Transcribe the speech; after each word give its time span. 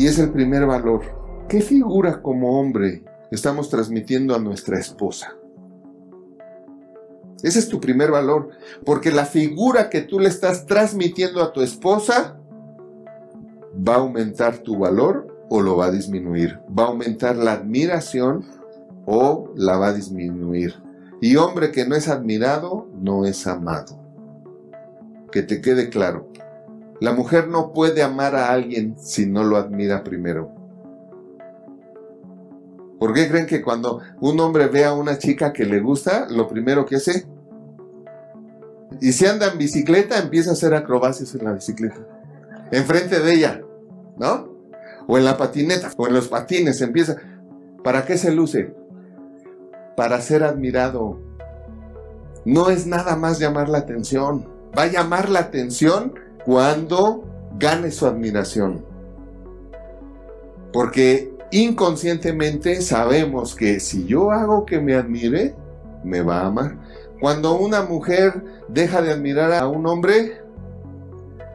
y 0.00 0.06
es 0.06 0.18
el 0.18 0.30
primer 0.30 0.64
valor. 0.64 1.02
¿Qué 1.46 1.60
figura 1.60 2.22
como 2.22 2.58
hombre 2.58 3.04
estamos 3.30 3.68
transmitiendo 3.68 4.34
a 4.34 4.38
nuestra 4.38 4.78
esposa? 4.78 5.36
Ese 7.42 7.58
es 7.58 7.68
tu 7.68 7.82
primer 7.82 8.10
valor, 8.10 8.48
porque 8.86 9.10
la 9.10 9.26
figura 9.26 9.90
que 9.90 10.00
tú 10.00 10.18
le 10.18 10.30
estás 10.30 10.64
transmitiendo 10.64 11.42
a 11.42 11.52
tu 11.52 11.60
esposa 11.60 12.40
va 13.86 13.96
a 13.96 13.98
aumentar 13.98 14.56
tu 14.60 14.78
valor 14.78 15.46
o 15.50 15.60
lo 15.60 15.76
va 15.76 15.86
a 15.86 15.90
disminuir. 15.90 16.58
Va 16.66 16.84
a 16.84 16.88
aumentar 16.88 17.36
la 17.36 17.52
admiración 17.52 18.46
o 19.04 19.52
la 19.54 19.76
va 19.76 19.88
a 19.88 19.92
disminuir. 19.92 20.76
Y 21.20 21.36
hombre 21.36 21.72
que 21.72 21.86
no 21.86 21.94
es 21.94 22.08
admirado, 22.08 22.88
no 22.94 23.26
es 23.26 23.46
amado. 23.46 24.00
Que 25.30 25.42
te 25.42 25.60
quede 25.60 25.90
claro. 25.90 26.26
La 27.00 27.12
mujer 27.12 27.48
no 27.48 27.72
puede 27.72 28.02
amar 28.02 28.36
a 28.36 28.50
alguien 28.50 28.96
si 28.98 29.26
no 29.26 29.42
lo 29.42 29.56
admira 29.56 30.04
primero. 30.04 30.52
¿Por 32.98 33.14
qué 33.14 33.28
creen 33.28 33.46
que 33.46 33.62
cuando 33.62 34.00
un 34.20 34.38
hombre 34.40 34.66
ve 34.66 34.84
a 34.84 34.92
una 34.92 35.16
chica 35.16 35.54
que 35.54 35.64
le 35.64 35.80
gusta, 35.80 36.26
lo 36.28 36.46
primero 36.46 36.84
que 36.84 36.96
hace? 36.96 37.26
Y 39.00 39.12
si 39.12 39.24
anda 39.24 39.50
en 39.50 39.56
bicicleta, 39.56 40.18
empieza 40.18 40.50
a 40.50 40.52
hacer 40.52 40.74
acrobacias 40.74 41.34
en 41.34 41.44
la 41.44 41.52
bicicleta. 41.52 42.00
Enfrente 42.70 43.20
de 43.20 43.32
ella, 43.32 43.62
¿no? 44.18 44.50
O 45.06 45.16
en 45.16 45.24
la 45.24 45.38
patineta, 45.38 45.90
o 45.96 46.06
en 46.06 46.12
los 46.12 46.28
patines, 46.28 46.82
empieza. 46.82 47.16
¿Para 47.82 48.04
qué 48.04 48.18
se 48.18 48.30
luce? 48.30 48.74
Para 49.96 50.20
ser 50.20 50.44
admirado. 50.44 51.18
No 52.44 52.68
es 52.68 52.86
nada 52.86 53.16
más 53.16 53.38
llamar 53.38 53.70
la 53.70 53.78
atención. 53.78 54.46
Va 54.78 54.82
a 54.82 54.88
llamar 54.88 55.30
la 55.30 55.40
atención 55.40 56.14
cuando 56.44 57.24
gane 57.58 57.90
su 57.90 58.06
admiración. 58.06 58.84
Porque 60.72 61.32
inconscientemente 61.50 62.80
sabemos 62.80 63.54
que 63.54 63.80
si 63.80 64.06
yo 64.06 64.30
hago 64.30 64.64
que 64.64 64.80
me 64.80 64.94
admire, 64.94 65.54
me 66.04 66.22
va 66.22 66.40
a 66.40 66.46
amar. 66.46 66.76
Cuando 67.20 67.58
una 67.58 67.82
mujer 67.82 68.42
deja 68.68 69.02
de 69.02 69.12
admirar 69.12 69.52
a 69.52 69.68
un 69.68 69.86
hombre, 69.86 70.40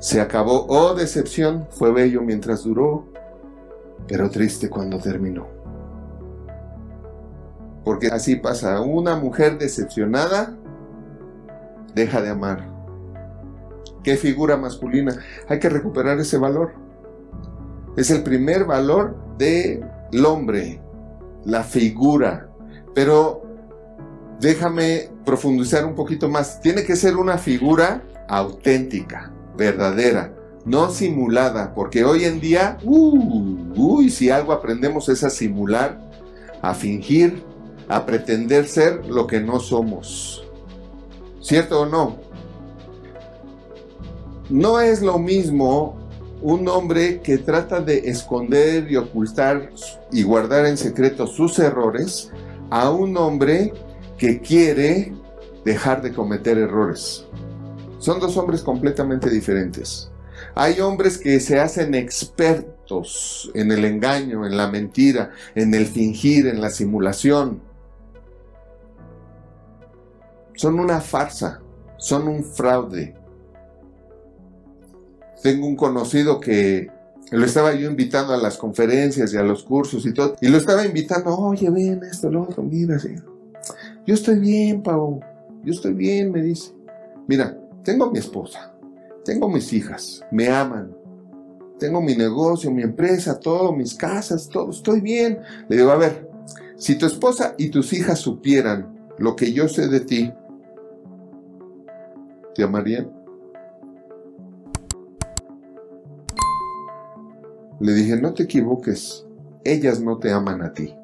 se 0.00 0.20
acabó. 0.20 0.66
Oh, 0.68 0.94
decepción, 0.94 1.68
fue 1.70 1.92
bello 1.92 2.22
mientras 2.22 2.64
duró, 2.64 3.06
pero 4.08 4.30
triste 4.30 4.68
cuando 4.68 4.98
terminó. 4.98 5.46
Porque 7.84 8.08
así 8.08 8.36
pasa, 8.36 8.80
una 8.80 9.16
mujer 9.16 9.58
decepcionada 9.58 10.56
deja 11.94 12.20
de 12.20 12.30
amar. 12.30 12.71
¿Qué 14.02 14.16
figura 14.16 14.56
masculina? 14.56 15.16
Hay 15.48 15.58
que 15.58 15.68
recuperar 15.68 16.18
ese 16.18 16.38
valor. 16.38 16.72
Es 17.96 18.10
el 18.10 18.22
primer 18.22 18.64
valor 18.64 19.16
del 19.38 19.84
hombre, 20.26 20.80
la 21.44 21.62
figura. 21.62 22.48
Pero 22.94 23.42
déjame 24.40 25.10
profundizar 25.24 25.84
un 25.84 25.94
poquito 25.94 26.28
más. 26.28 26.60
Tiene 26.60 26.84
que 26.84 26.96
ser 26.96 27.16
una 27.16 27.38
figura 27.38 28.02
auténtica, 28.28 29.32
verdadera, 29.56 30.34
no 30.64 30.90
simulada, 30.90 31.74
porque 31.74 32.04
hoy 32.04 32.24
en 32.24 32.40
día, 32.40 32.78
uh, 32.84 33.72
uy, 33.76 34.10
si 34.10 34.30
algo 34.30 34.52
aprendemos 34.52 35.08
es 35.08 35.22
a 35.24 35.30
simular, 35.30 36.00
a 36.60 36.74
fingir, 36.74 37.42
a 37.88 38.06
pretender 38.06 38.66
ser 38.66 39.06
lo 39.06 39.26
que 39.26 39.40
no 39.40 39.60
somos. 39.60 40.44
¿Cierto 41.40 41.82
o 41.82 41.86
no? 41.86 42.31
No 44.52 44.82
es 44.82 45.00
lo 45.00 45.18
mismo 45.18 45.96
un 46.42 46.68
hombre 46.68 47.22
que 47.22 47.38
trata 47.38 47.80
de 47.80 48.10
esconder 48.10 48.92
y 48.92 48.96
ocultar 48.96 49.70
y 50.10 50.24
guardar 50.24 50.66
en 50.66 50.76
secreto 50.76 51.26
sus 51.26 51.58
errores 51.58 52.30
a 52.68 52.90
un 52.90 53.16
hombre 53.16 53.72
que 54.18 54.42
quiere 54.42 55.14
dejar 55.64 56.02
de 56.02 56.12
cometer 56.12 56.58
errores. 56.58 57.24
Son 57.98 58.20
dos 58.20 58.36
hombres 58.36 58.60
completamente 58.60 59.30
diferentes. 59.30 60.10
Hay 60.54 60.80
hombres 60.80 61.16
que 61.16 61.40
se 61.40 61.58
hacen 61.58 61.94
expertos 61.94 63.50
en 63.54 63.72
el 63.72 63.86
engaño, 63.86 64.44
en 64.44 64.58
la 64.58 64.68
mentira, 64.68 65.30
en 65.54 65.72
el 65.72 65.86
fingir, 65.86 66.46
en 66.46 66.60
la 66.60 66.68
simulación. 66.68 67.62
Son 70.56 70.78
una 70.78 71.00
farsa, 71.00 71.62
son 71.96 72.28
un 72.28 72.44
fraude. 72.44 73.21
Tengo 75.42 75.66
un 75.66 75.76
conocido 75.76 76.40
que 76.40 76.88
lo 77.30 77.44
estaba 77.44 77.74
yo 77.74 77.90
invitando 77.90 78.32
a 78.32 78.36
las 78.36 78.58
conferencias 78.58 79.32
y 79.32 79.36
a 79.36 79.42
los 79.42 79.64
cursos 79.64 80.06
y 80.06 80.12
todo. 80.12 80.36
Y 80.40 80.48
lo 80.48 80.58
estaba 80.58 80.84
invitando, 80.84 81.36
oye, 81.36 81.70
ven 81.70 82.02
esto, 82.04 82.30
lo 82.30 82.42
otro, 82.42 82.62
mira, 82.62 82.98
sí. 82.98 83.14
Yo 84.06 84.14
estoy 84.14 84.38
bien, 84.38 84.82
Pau. 84.82 85.20
Yo 85.64 85.72
estoy 85.72 85.94
bien, 85.94 86.30
me 86.30 86.42
dice. 86.42 86.72
Mira, 87.26 87.56
tengo 87.84 88.10
mi 88.10 88.18
esposa, 88.18 88.74
tengo 89.24 89.48
mis 89.48 89.72
hijas, 89.72 90.24
me 90.30 90.48
aman. 90.48 90.94
Tengo 91.78 92.00
mi 92.00 92.14
negocio, 92.14 92.70
mi 92.70 92.82
empresa, 92.82 93.40
todo, 93.40 93.72
mis 93.72 93.94
casas, 93.94 94.48
todo, 94.48 94.70
estoy 94.70 95.00
bien. 95.00 95.40
Le 95.68 95.76
digo, 95.76 95.90
a 95.90 95.96
ver, 95.96 96.28
si 96.76 96.96
tu 96.96 97.06
esposa 97.06 97.54
y 97.58 97.70
tus 97.70 97.92
hijas 97.92 98.18
supieran 98.18 99.08
lo 99.18 99.34
que 99.34 99.52
yo 99.52 99.68
sé 99.68 99.88
de 99.88 100.00
ti, 100.00 100.32
¿te 102.54 102.62
amarían? 102.62 103.21
Le 107.82 107.94
dije, 107.94 108.16
no 108.16 108.32
te 108.32 108.44
equivoques, 108.44 109.26
ellas 109.64 110.00
no 110.00 110.16
te 110.18 110.30
aman 110.30 110.62
a 110.62 110.72
ti. 110.72 110.94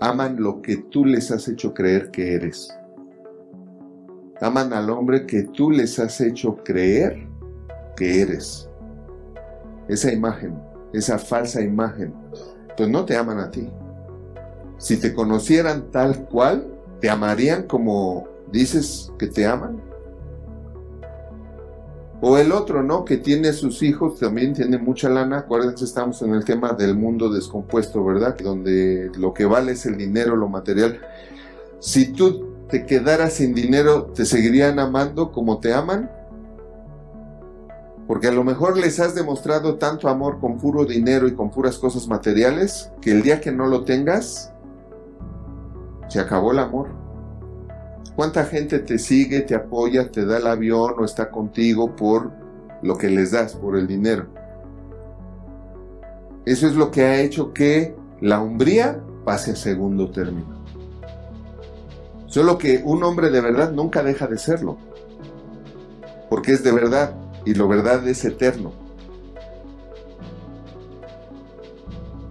Aman 0.00 0.42
lo 0.42 0.60
que 0.60 0.76
tú 0.76 1.04
les 1.04 1.30
has 1.30 1.46
hecho 1.46 1.72
creer 1.72 2.10
que 2.10 2.34
eres. 2.34 2.76
Aman 4.40 4.72
al 4.72 4.90
hombre 4.90 5.26
que 5.26 5.44
tú 5.44 5.70
les 5.70 6.00
has 6.00 6.20
hecho 6.20 6.56
creer 6.64 7.28
que 7.96 8.22
eres. 8.22 8.68
Esa 9.86 10.12
imagen, 10.12 10.60
esa 10.92 11.16
falsa 11.16 11.62
imagen. 11.62 12.12
Pues 12.76 12.88
no 12.88 13.04
te 13.04 13.16
aman 13.16 13.38
a 13.38 13.52
ti. 13.52 13.70
Si 14.78 14.96
te 14.96 15.14
conocieran 15.14 15.92
tal 15.92 16.26
cual, 16.26 16.66
¿te 17.00 17.08
amarían 17.08 17.68
como 17.68 18.26
dices 18.50 19.12
que 19.16 19.28
te 19.28 19.46
aman? 19.46 19.89
O 22.22 22.36
el 22.36 22.52
otro, 22.52 22.82
¿no? 22.82 23.04
Que 23.04 23.16
tiene 23.16 23.52
sus 23.52 23.82
hijos, 23.82 24.18
también 24.18 24.52
tiene 24.52 24.76
mucha 24.76 25.08
lana. 25.08 25.38
Acuérdense, 25.38 25.84
estamos 25.84 26.20
en 26.20 26.34
el 26.34 26.44
tema 26.44 26.72
del 26.74 26.94
mundo 26.94 27.30
descompuesto, 27.30 28.04
¿verdad? 28.04 28.36
Donde 28.36 29.10
lo 29.16 29.32
que 29.32 29.46
vale 29.46 29.72
es 29.72 29.86
el 29.86 29.96
dinero, 29.96 30.36
lo 30.36 30.48
material. 30.48 31.00
Si 31.78 32.12
tú 32.12 32.66
te 32.68 32.84
quedaras 32.84 33.34
sin 33.34 33.54
dinero, 33.54 34.12
¿te 34.14 34.26
seguirían 34.26 34.78
amando 34.78 35.32
como 35.32 35.60
te 35.60 35.72
aman? 35.72 36.10
Porque 38.06 38.28
a 38.28 38.32
lo 38.32 38.44
mejor 38.44 38.76
les 38.76 39.00
has 39.00 39.14
demostrado 39.14 39.76
tanto 39.76 40.08
amor 40.08 40.40
con 40.40 40.58
puro 40.58 40.84
dinero 40.84 41.26
y 41.26 41.34
con 41.34 41.50
puras 41.50 41.78
cosas 41.78 42.06
materiales, 42.06 42.90
que 43.00 43.12
el 43.12 43.22
día 43.22 43.40
que 43.40 43.50
no 43.50 43.66
lo 43.66 43.84
tengas, 43.84 44.52
se 46.08 46.20
acabó 46.20 46.52
el 46.52 46.58
amor. 46.58 46.88
¿Cuánta 48.16 48.44
gente 48.44 48.80
te 48.80 48.98
sigue, 48.98 49.40
te 49.40 49.54
apoya, 49.54 50.10
te 50.10 50.26
da 50.26 50.38
el 50.38 50.46
avión 50.46 50.94
o 50.98 51.04
está 51.04 51.30
contigo 51.30 51.96
por 51.96 52.30
lo 52.82 52.98
que 52.98 53.08
les 53.08 53.30
das, 53.30 53.54
por 53.54 53.76
el 53.76 53.86
dinero? 53.86 54.26
Eso 56.44 56.66
es 56.66 56.74
lo 56.74 56.90
que 56.90 57.04
ha 57.04 57.20
hecho 57.20 57.52
que 57.52 57.94
la 58.20 58.40
umbría 58.40 59.00
pase 59.24 59.52
a 59.52 59.56
segundo 59.56 60.10
término. 60.10 60.60
Solo 62.26 62.58
que 62.58 62.82
un 62.84 63.02
hombre 63.02 63.30
de 63.30 63.40
verdad 63.40 63.72
nunca 63.72 64.02
deja 64.02 64.26
de 64.26 64.38
serlo. 64.38 64.76
Porque 66.28 66.52
es 66.52 66.62
de 66.62 66.72
verdad 66.72 67.14
y 67.44 67.54
lo 67.54 67.68
verdad 67.68 68.06
es 68.06 68.24
eterno. 68.24 68.72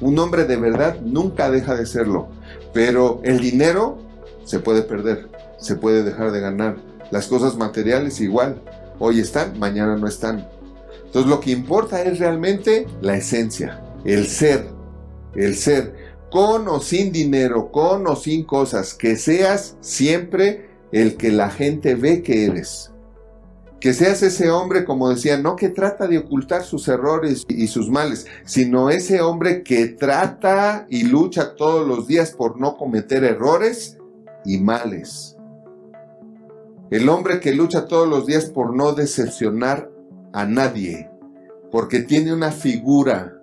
Un 0.00 0.18
hombre 0.18 0.44
de 0.44 0.56
verdad 0.56 1.00
nunca 1.00 1.50
deja 1.50 1.76
de 1.76 1.86
serlo. 1.86 2.28
Pero 2.72 3.20
el 3.22 3.38
dinero 3.38 3.98
se 4.44 4.58
puede 4.58 4.82
perder 4.82 5.33
se 5.64 5.76
puede 5.76 6.02
dejar 6.02 6.30
de 6.30 6.40
ganar. 6.40 6.76
Las 7.10 7.26
cosas 7.26 7.56
materiales 7.56 8.20
igual. 8.20 8.60
Hoy 8.98 9.20
están, 9.20 9.58
mañana 9.58 9.96
no 9.96 10.06
están. 10.06 10.46
Entonces 11.06 11.30
lo 11.30 11.40
que 11.40 11.52
importa 11.52 12.02
es 12.02 12.18
realmente 12.18 12.86
la 13.00 13.16
esencia, 13.16 13.82
el 14.04 14.26
ser, 14.26 14.66
el 15.34 15.54
ser, 15.54 15.94
con 16.30 16.68
o 16.68 16.80
sin 16.80 17.12
dinero, 17.12 17.70
con 17.70 18.06
o 18.06 18.16
sin 18.16 18.44
cosas, 18.44 18.94
que 18.94 19.16
seas 19.16 19.76
siempre 19.80 20.68
el 20.92 21.16
que 21.16 21.30
la 21.30 21.50
gente 21.50 21.94
ve 21.94 22.22
que 22.22 22.46
eres. 22.46 22.90
Que 23.80 23.94
seas 23.94 24.22
ese 24.22 24.50
hombre, 24.50 24.84
como 24.84 25.10
decía, 25.10 25.38
no 25.38 25.56
que 25.56 25.68
trata 25.68 26.06
de 26.08 26.18
ocultar 26.18 26.64
sus 26.64 26.88
errores 26.88 27.44
y 27.48 27.68
sus 27.68 27.90
males, 27.90 28.26
sino 28.44 28.90
ese 28.90 29.20
hombre 29.20 29.62
que 29.62 29.86
trata 29.86 30.86
y 30.88 31.04
lucha 31.04 31.54
todos 31.54 31.86
los 31.86 32.06
días 32.06 32.32
por 32.32 32.58
no 32.58 32.76
cometer 32.76 33.24
errores 33.24 33.98
y 34.44 34.58
males. 34.58 35.33
El 36.94 37.08
hombre 37.08 37.40
que 37.40 37.52
lucha 37.52 37.88
todos 37.88 38.06
los 38.06 38.24
días 38.24 38.44
por 38.44 38.72
no 38.72 38.92
decepcionar 38.92 39.90
a 40.32 40.46
nadie, 40.46 41.10
porque 41.72 41.98
tiene 41.98 42.32
una 42.32 42.52
figura 42.52 43.40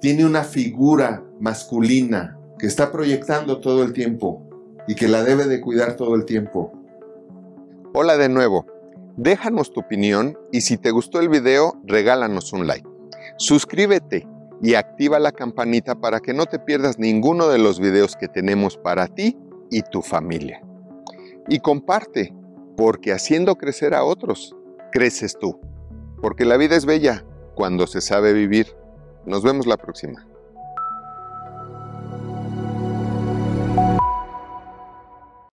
tiene 0.00 0.24
una 0.24 0.44
figura 0.44 1.24
masculina 1.40 2.38
que 2.56 2.68
está 2.68 2.92
proyectando 2.92 3.58
todo 3.58 3.82
el 3.82 3.92
tiempo 3.92 4.48
y 4.86 4.94
que 4.94 5.08
la 5.08 5.24
debe 5.24 5.46
de 5.46 5.60
cuidar 5.60 5.96
todo 5.96 6.14
el 6.14 6.24
tiempo. 6.24 6.72
Hola 7.92 8.16
de 8.16 8.28
nuevo. 8.28 8.64
Déjanos 9.16 9.72
tu 9.72 9.80
opinión 9.80 10.38
y 10.52 10.60
si 10.60 10.76
te 10.76 10.92
gustó 10.92 11.18
el 11.18 11.28
video, 11.28 11.80
regálanos 11.84 12.52
un 12.52 12.68
like. 12.68 12.88
Suscríbete 13.38 14.28
y 14.62 14.74
activa 14.74 15.18
la 15.18 15.32
campanita 15.32 15.96
para 15.96 16.20
que 16.20 16.32
no 16.32 16.46
te 16.46 16.60
pierdas 16.60 16.96
ninguno 16.96 17.48
de 17.48 17.58
los 17.58 17.80
videos 17.80 18.14
que 18.14 18.28
tenemos 18.28 18.76
para 18.76 19.08
ti 19.08 19.36
y 19.68 19.82
tu 19.82 20.00
familia. 20.00 20.62
Y 21.48 21.60
comparte, 21.60 22.34
porque 22.76 23.12
haciendo 23.12 23.56
crecer 23.56 23.94
a 23.94 24.04
otros, 24.04 24.54
creces 24.92 25.38
tú. 25.38 25.60
Porque 26.20 26.44
la 26.44 26.56
vida 26.56 26.76
es 26.76 26.86
bella 26.86 27.24
cuando 27.54 27.86
se 27.86 28.00
sabe 28.00 28.32
vivir. 28.32 28.66
Nos 29.24 29.42
vemos 29.42 29.66
la 29.66 29.76
próxima. 29.76 30.26